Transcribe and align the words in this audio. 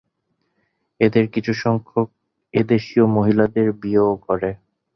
এদের 0.99 1.25
কিছুসংখ্যক 1.27 2.07
এদেশীয় 2.53 3.05
মহিলাদের 3.15 3.67
বিয়েও 3.81 4.13
করে। 4.25 4.49